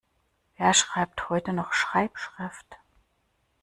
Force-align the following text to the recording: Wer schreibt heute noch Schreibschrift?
Wer 0.57 0.73
schreibt 0.73 1.29
heute 1.29 1.53
noch 1.53 1.73
Schreibschrift? 1.73 2.65